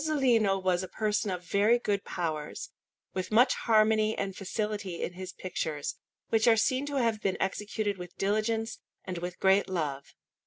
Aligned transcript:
Fresco_)] 0.03 0.15
Masolino 0.41 0.63
was 0.63 0.81
a 0.81 0.87
person 0.87 1.29
of 1.29 1.43
very 1.45 1.77
good 1.77 2.03
powers, 2.03 2.71
with 3.13 3.29
much 3.31 3.53
harmony 3.53 4.17
and 4.17 4.35
facility 4.35 4.99
in 5.03 5.13
his 5.13 5.31
pictures, 5.31 5.93
which 6.29 6.47
are 6.47 6.57
seen 6.57 6.87
to 6.87 6.95
have 6.95 7.21
been 7.21 7.37
executed 7.39 7.99
with 7.99 8.17
diligence 8.17 8.79
and 9.05 9.19
with 9.19 9.39
great 9.39 9.69
love. 9.69 10.15